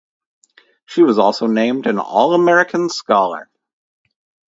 [0.87, 3.51] She was also named an All American Scholar.